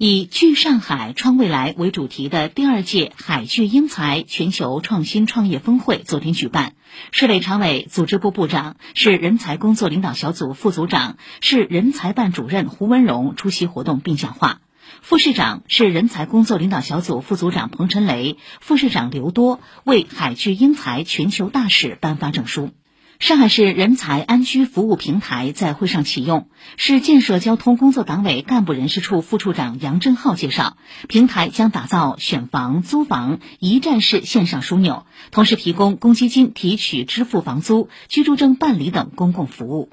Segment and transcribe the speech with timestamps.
[0.00, 6.74] 以“聚上海、创未来”为主题的第二届海聚英才全球创新创业峰会昨天举办。
[7.10, 14.60] 市委常委、组织部部长、市人才工作领导小组副组长、市人才办主任胡文荣出席活动并讲话。
[15.02, 22.70] 副市长、市人才工作领导小组副组长彭晨雷、副市长刘多为海聚英才全球大使颁发证书。
[23.18, 26.48] 上海市人才安居服务平台在会上启用。
[26.76, 30.76] 市建设交通工作党委干部人事处副处长杨振浩介绍，
[31.08, 39.90] 平台将打造选房、租房一站式线上枢纽，同时提供公积金提取、支付房租、居住证办理等公共服务。